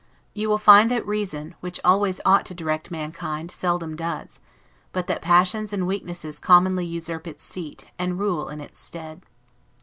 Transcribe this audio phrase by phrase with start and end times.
[0.33, 4.39] You will find that reason, which always ought to direct mankind, seldom does;
[4.93, 9.21] but that passions and weaknesses commonly usurp its seat, and rule in its stead.